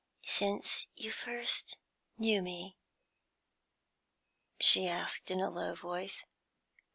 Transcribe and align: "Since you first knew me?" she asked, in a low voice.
"Since 0.25 0.87
you 0.95 1.11
first 1.11 1.77
knew 2.17 2.41
me?" 2.41 2.75
she 4.59 4.87
asked, 4.87 5.29
in 5.29 5.39
a 5.39 5.51
low 5.51 5.75
voice. 5.75 6.23